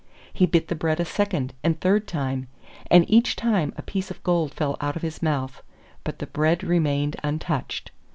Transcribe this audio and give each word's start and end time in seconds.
He 0.33 0.47
bit 0.47 0.67
the 0.67 0.73
bread 0.73 0.99
a 0.99 1.05
second 1.05 1.53
and 1.63 1.79
third 1.79 2.07
time, 2.07 2.47
and 2.89 3.07
each 3.07 3.35
time 3.35 3.71
a 3.77 3.83
piece 3.83 4.09
of 4.09 4.23
gold 4.23 4.51
fell 4.51 4.75
out 4.81 4.95
of 4.95 5.03
his 5.03 5.21
mouth; 5.21 5.61
but 6.03 6.17
the 6.17 6.25
bread 6.25 6.63
remained 6.63 7.17
untouched. 7.23 7.91